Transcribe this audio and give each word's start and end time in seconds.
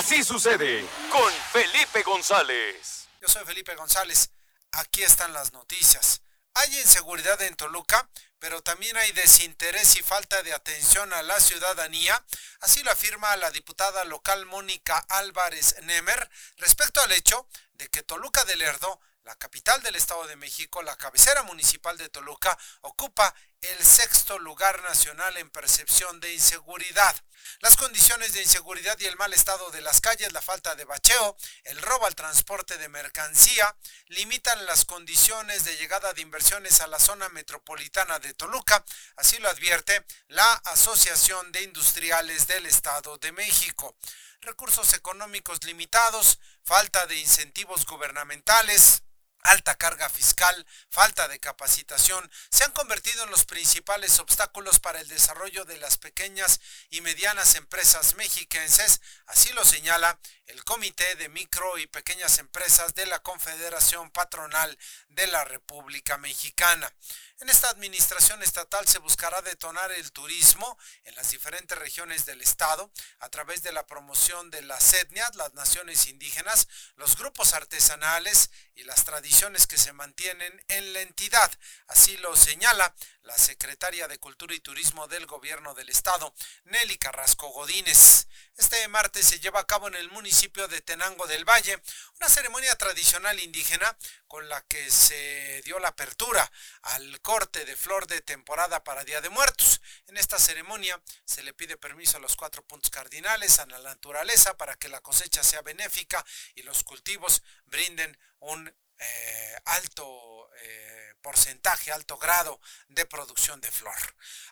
Así 0.00 0.24
sucede 0.24 0.82
con 1.10 1.30
Felipe 1.52 2.02
González. 2.02 3.06
Yo 3.20 3.28
soy 3.28 3.44
Felipe 3.44 3.74
González. 3.74 4.30
Aquí 4.72 5.02
están 5.02 5.34
las 5.34 5.52
noticias. 5.52 6.22
Hay 6.54 6.80
inseguridad 6.80 7.42
en 7.42 7.54
Toluca, 7.54 8.08
pero 8.38 8.62
también 8.62 8.96
hay 8.96 9.12
desinterés 9.12 9.96
y 9.96 10.02
falta 10.02 10.42
de 10.42 10.54
atención 10.54 11.12
a 11.12 11.22
la 11.22 11.38
ciudadanía. 11.38 12.24
Así 12.60 12.82
lo 12.82 12.90
afirma 12.90 13.36
la 13.36 13.50
diputada 13.50 14.02
local 14.04 14.46
Mónica 14.46 14.96
Álvarez 15.10 15.76
Nemer 15.82 16.30
respecto 16.56 17.02
al 17.02 17.12
hecho 17.12 17.46
de 17.74 17.88
que 17.88 18.02
Toluca 18.02 18.42
del 18.46 18.60
Lerdo 18.60 19.02
la 19.24 19.36
capital 19.36 19.82
del 19.82 19.96
Estado 19.96 20.26
de 20.26 20.36
México, 20.36 20.82
la 20.82 20.96
cabecera 20.96 21.42
municipal 21.42 21.96
de 21.98 22.08
Toluca, 22.08 22.56
ocupa 22.80 23.34
el 23.60 23.84
sexto 23.84 24.38
lugar 24.38 24.82
nacional 24.82 25.36
en 25.36 25.50
percepción 25.50 26.20
de 26.20 26.32
inseguridad. 26.32 27.14
Las 27.60 27.76
condiciones 27.76 28.32
de 28.32 28.42
inseguridad 28.42 28.98
y 29.00 29.06
el 29.06 29.16
mal 29.16 29.32
estado 29.32 29.70
de 29.70 29.80
las 29.80 30.00
calles, 30.00 30.32
la 30.32 30.40
falta 30.40 30.74
de 30.74 30.84
bacheo, 30.84 31.36
el 31.64 31.82
robo 31.82 32.06
al 32.06 32.14
transporte 32.14 32.78
de 32.78 32.88
mercancía, 32.88 33.76
limitan 34.06 34.64
las 34.66 34.84
condiciones 34.84 35.64
de 35.64 35.76
llegada 35.76 36.12
de 36.12 36.22
inversiones 36.22 36.80
a 36.80 36.86
la 36.86 36.98
zona 36.98 37.28
metropolitana 37.30 38.18
de 38.18 38.34
Toluca, 38.34 38.84
así 39.16 39.38
lo 39.38 39.48
advierte 39.48 40.04
la 40.28 40.52
Asociación 40.64 41.52
de 41.52 41.62
Industriales 41.62 42.46
del 42.46 42.66
Estado 42.66 43.18
de 43.18 43.32
México. 43.32 43.96
Recursos 44.40 44.94
económicos 44.94 45.62
limitados, 45.64 46.38
falta 46.64 47.06
de 47.06 47.16
incentivos 47.16 47.84
gubernamentales, 47.84 49.02
alta 49.42 49.74
carga 49.76 50.08
fiscal, 50.08 50.66
falta 50.90 51.28
de 51.28 51.40
capacitación, 51.40 52.30
se 52.50 52.64
han 52.64 52.72
convertido 52.72 53.24
en 53.24 53.30
los 53.30 53.44
principales 53.44 54.18
obstáculos 54.18 54.80
para 54.80 55.00
el 55.00 55.08
desarrollo 55.08 55.64
de 55.64 55.78
las 55.78 55.96
pequeñas 55.96 56.60
y 56.90 57.00
medianas 57.00 57.54
empresas 57.54 58.14
mexiquenses, 58.16 59.00
así 59.26 59.52
lo 59.52 59.64
señala 59.64 60.18
el 60.46 60.64
Comité 60.64 61.14
de 61.14 61.28
Micro 61.28 61.78
y 61.78 61.86
Pequeñas 61.86 62.38
Empresas 62.38 62.94
de 62.94 63.06
la 63.06 63.20
Confederación 63.20 64.10
Patronal 64.10 64.76
de 65.08 65.26
la 65.28 65.44
República 65.44 66.18
Mexicana. 66.18 66.92
En 67.38 67.48
esta 67.48 67.70
administración 67.70 68.42
estatal 68.42 68.86
se 68.86 68.98
buscará 68.98 69.40
detonar 69.40 69.90
el 69.92 70.12
turismo 70.12 70.76
en 71.04 71.14
las 71.14 71.30
diferentes 71.30 71.78
regiones 71.78 72.26
del 72.26 72.42
estado 72.42 72.92
a 73.20 73.30
través 73.30 73.62
de 73.62 73.72
la 73.72 73.86
promoción 73.86 74.50
de 74.50 74.60
las 74.60 74.92
etnias, 74.92 75.34
las 75.36 75.54
naciones 75.54 76.06
indígenas, 76.08 76.68
los 76.96 77.16
grupos 77.16 77.54
artesanales 77.54 78.50
y 78.74 78.84
las 78.84 79.04
tradiciones 79.04 79.29
que 79.68 79.78
se 79.78 79.92
mantienen 79.94 80.62
en 80.68 80.92
la 80.92 81.00
entidad. 81.00 81.50
Así 81.86 82.16
lo 82.18 82.36
señala 82.36 82.94
la 83.22 83.38
secretaria 83.38 84.06
de 84.06 84.18
Cultura 84.18 84.54
y 84.54 84.60
Turismo 84.60 85.08
del 85.08 85.24
Gobierno 85.24 85.72
del 85.72 85.88
Estado, 85.88 86.34
Nelly 86.64 86.98
Carrasco 86.98 87.48
Godínez. 87.48 88.26
Este 88.56 88.86
martes 88.88 89.26
se 89.26 89.40
lleva 89.40 89.60
a 89.60 89.66
cabo 89.66 89.88
en 89.88 89.94
el 89.94 90.10
municipio 90.10 90.68
de 90.68 90.82
Tenango 90.82 91.26
del 91.26 91.48
Valle 91.48 91.80
una 92.18 92.28
ceremonia 92.28 92.76
tradicional 92.76 93.40
indígena 93.40 93.96
con 94.26 94.46
la 94.48 94.60
que 94.66 94.90
se 94.90 95.62
dio 95.64 95.78
la 95.78 95.88
apertura 95.88 96.50
al 96.82 97.20
corte 97.22 97.64
de 97.64 97.76
flor 97.76 98.06
de 98.08 98.20
temporada 98.20 98.84
para 98.84 99.04
Día 99.04 99.22
de 99.22 99.30
Muertos. 99.30 99.80
En 100.06 100.18
esta 100.18 100.38
ceremonia 100.38 101.00
se 101.24 101.42
le 101.42 101.54
pide 101.54 101.78
permiso 101.78 102.18
a 102.18 102.20
los 102.20 102.36
cuatro 102.36 102.62
puntos 102.62 102.90
cardinales, 102.90 103.58
a 103.58 103.66
la 103.66 103.78
naturaleza, 103.78 104.56
para 104.58 104.76
que 104.76 104.88
la 104.88 105.00
cosecha 105.00 105.42
sea 105.42 105.62
benéfica 105.62 106.22
y 106.54 106.62
los 106.62 106.82
cultivos 106.82 107.42
brinden 107.64 108.18
un 108.40 108.74
eh, 109.00 109.56
alto 109.64 110.50
eh, 110.62 111.14
porcentaje, 111.22 111.92
alto 111.92 112.18
grado 112.18 112.60
de 112.88 113.06
producción 113.06 113.60
de 113.60 113.70
flor. 113.70 113.94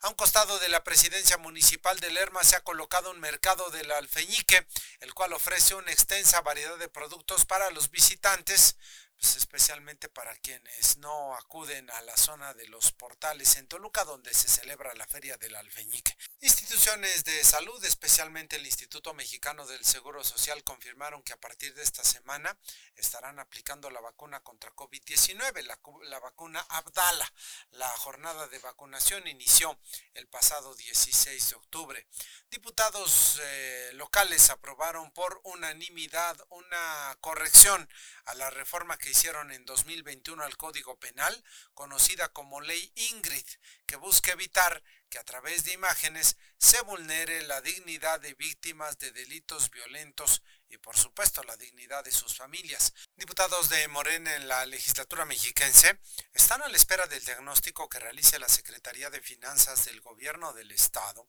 A 0.02 0.08
un 0.08 0.14
costado 0.14 0.58
de 0.58 0.68
la 0.68 0.84
presidencia 0.84 1.38
municipal 1.38 1.98
de 2.00 2.10
Lerma 2.10 2.44
se 2.44 2.56
ha 2.56 2.60
colocado 2.60 3.10
un 3.10 3.20
mercado 3.20 3.70
del 3.70 3.90
alfeñique, 3.90 4.66
el 5.00 5.14
cual 5.14 5.32
ofrece 5.32 5.74
una 5.74 5.92
extensa 5.92 6.40
variedad 6.40 6.78
de 6.78 6.88
productos 6.88 7.44
para 7.44 7.70
los 7.70 7.90
visitantes, 7.90 8.76
pues 9.18 9.36
especialmente 9.36 10.08
para 10.08 10.34
quienes 10.36 10.96
no 10.98 11.34
acuden 11.34 11.90
a 11.90 12.02
la 12.02 12.16
zona 12.16 12.54
de 12.54 12.68
los 12.68 12.92
portales 12.92 13.56
en 13.56 13.66
Toluca, 13.66 14.04
donde 14.04 14.32
se 14.32 14.48
celebra 14.48 14.94
la 14.94 15.06
Feria 15.06 15.36
del 15.36 15.56
Alfeñique. 15.56 16.16
Instituciones 16.40 17.24
de 17.24 17.42
salud, 17.42 17.84
especialmente 17.84 18.56
el 18.56 18.66
Instituto 18.66 19.14
Mexicano 19.14 19.66
del 19.66 19.84
Seguro 19.84 20.22
Social, 20.22 20.62
confirmaron 20.62 21.22
que 21.24 21.32
a 21.32 21.40
partir 21.40 21.74
de 21.74 21.82
esta 21.82 22.04
semana 22.04 22.56
estarán 22.94 23.40
aplicando 23.40 23.90
la 23.90 24.00
vacuna 24.00 24.40
contra 24.40 24.72
COVID-19, 24.72 25.62
la, 25.62 26.20
vacuna 26.20 26.60
Abdala. 26.68 27.32
La 27.72 27.88
jornada 27.98 28.46
de 28.46 28.58
vacunación 28.60 29.26
inició 29.26 29.76
el 30.14 30.28
pasado 30.28 30.76
16 30.76 31.50
de 31.50 31.56
octubre. 31.56 32.06
Diputados 32.50 33.40
eh, 33.42 33.90
locales 33.94 34.50
aprobaron 34.50 35.10
por 35.12 35.40
unanimidad 35.42 36.36
una 36.50 37.16
corrección 37.20 37.88
a 38.26 38.34
la 38.34 38.50
reforma 38.50 38.96
que 38.96 39.07
hicieron 39.10 39.50
en 39.52 39.64
2021 39.64 40.42
al 40.42 40.56
Código 40.56 40.98
Penal, 40.98 41.44
conocida 41.74 42.28
como 42.28 42.60
Ley 42.60 42.92
Ingrid, 42.94 43.46
que 43.86 43.96
busca 43.96 44.32
evitar 44.32 44.82
que 45.08 45.18
a 45.18 45.24
través 45.24 45.64
de 45.64 45.72
imágenes 45.72 46.36
se 46.58 46.80
vulnere 46.82 47.42
la 47.42 47.60
dignidad 47.60 48.20
de 48.20 48.34
víctimas 48.34 48.98
de 48.98 49.10
delitos 49.12 49.70
violentos 49.70 50.42
y 50.68 50.76
por 50.78 50.96
supuesto 50.96 51.42
la 51.44 51.56
dignidad 51.56 52.04
de 52.04 52.12
sus 52.12 52.36
familias. 52.36 52.92
Diputados 53.16 53.70
de 53.70 53.88
Morena 53.88 54.36
en 54.36 54.48
la 54.48 54.66
legislatura 54.66 55.24
mexiquense 55.24 55.98
están 56.32 56.62
a 56.62 56.68
la 56.68 56.76
espera 56.76 57.06
del 57.06 57.24
diagnóstico 57.24 57.88
que 57.88 57.98
realice 57.98 58.38
la 58.38 58.48
Secretaría 58.48 59.08
de 59.10 59.20
Finanzas 59.20 59.86
del 59.86 60.00
Gobierno 60.00 60.52
del 60.52 60.72
Estado 60.72 61.26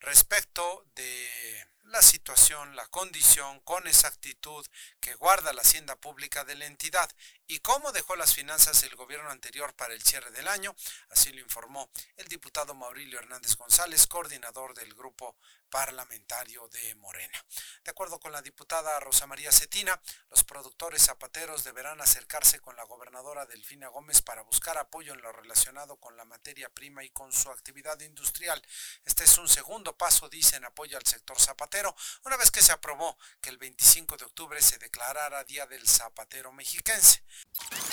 respecto 0.00 0.84
de 0.94 1.66
la 1.92 2.00
situación, 2.00 2.74
la 2.74 2.86
condición 2.86 3.60
con 3.60 3.86
exactitud 3.86 4.66
que 4.98 5.14
guarda 5.14 5.52
la 5.52 5.60
hacienda 5.60 5.94
pública 5.94 6.42
de 6.42 6.54
la 6.54 6.64
entidad 6.64 7.10
y 7.46 7.58
cómo 7.58 7.92
dejó 7.92 8.16
las 8.16 8.34
finanzas 8.34 8.82
el 8.82 8.96
gobierno 8.96 9.30
anterior 9.30 9.74
para 9.74 9.92
el 9.92 10.02
cierre 10.02 10.30
del 10.30 10.48
año, 10.48 10.74
así 11.10 11.32
lo 11.34 11.40
informó 11.40 11.90
el 12.16 12.26
diputado 12.28 12.74
Maurilio 12.74 13.18
Hernández 13.18 13.56
González, 13.56 14.06
coordinador 14.06 14.72
del 14.72 14.94
grupo 14.94 15.36
parlamentario 15.72 16.68
de 16.68 16.94
Morena. 16.96 17.44
De 17.82 17.90
acuerdo 17.90 18.20
con 18.20 18.30
la 18.30 18.42
diputada 18.42 19.00
Rosa 19.00 19.26
María 19.26 19.50
Cetina, 19.50 19.98
los 20.28 20.44
productores 20.44 21.02
zapateros 21.02 21.64
deberán 21.64 21.98
acercarse 22.02 22.60
con 22.60 22.76
la 22.76 22.84
gobernadora 22.84 23.46
Delfina 23.46 23.88
Gómez 23.88 24.20
para 24.20 24.42
buscar 24.42 24.76
apoyo 24.76 25.14
en 25.14 25.22
lo 25.22 25.32
relacionado 25.32 25.96
con 25.96 26.14
la 26.18 26.26
materia 26.26 26.68
prima 26.68 27.02
y 27.04 27.08
con 27.08 27.32
su 27.32 27.50
actividad 27.50 27.98
industrial. 28.00 28.62
Este 29.04 29.24
es 29.24 29.38
un 29.38 29.48
segundo 29.48 29.96
paso, 29.96 30.28
dice, 30.28 30.56
en 30.56 30.66
apoyo 30.66 30.98
al 30.98 31.06
sector 31.06 31.40
zapatero, 31.82 31.96
una 32.24 32.36
vez 32.36 32.50
que 32.50 32.62
se 32.62 32.72
aprobó 32.72 33.16
que 33.40 33.50
el 33.50 33.58
25 33.58 34.16
de 34.16 34.24
octubre 34.24 34.60
se 34.62 34.78
declarara 34.78 35.44
Día 35.44 35.66
del 35.66 35.86
Zapatero 35.88 36.52
Mexiquense. 36.52 37.22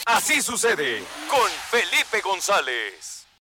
Así 0.06 0.42
sucede 0.42 1.04
con 1.30 1.50
Felipe 1.72 2.22
González. 2.22 3.26